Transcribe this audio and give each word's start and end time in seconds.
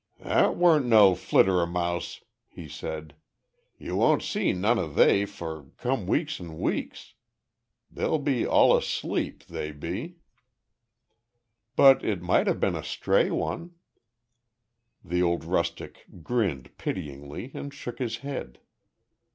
"That 0.17 0.55
warn't 0.57 0.87
no 0.87 1.13
flittermaouse," 1.13 2.23
he 2.47 2.67
said. 2.67 3.13
"Yew 3.77 3.97
won't 3.97 4.23
see 4.23 4.51
none 4.51 4.79
o' 4.79 4.87
they 4.87 5.25
for 5.27 5.65
come 5.77 6.07
weeks 6.07 6.39
and 6.39 6.57
weeks. 6.57 7.13
They 7.91 8.17
be 8.17 8.43
all 8.47 8.75
asleep 8.75 9.43
they 9.45 9.71
be." 9.71 10.15
"But 11.75 12.03
it 12.03 12.19
might 12.19 12.47
have 12.47 12.59
been 12.59 12.75
a 12.75 12.83
stray 12.83 13.29
one." 13.29 13.75
The 15.05 15.21
old 15.21 15.43
rustic 15.43 16.03
grinned 16.23 16.75
pityingly 16.79 17.51
and 17.53 17.71
shook 17.71 17.99
his 17.99 18.17
head. 18.25 18.59